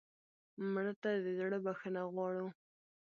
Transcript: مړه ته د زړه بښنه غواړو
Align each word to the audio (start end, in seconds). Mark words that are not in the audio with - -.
مړه 0.73 0.93
ته 1.01 1.09
د 1.23 1.27
زړه 1.39 1.57
بښنه 1.65 2.01
غواړو 2.13 2.47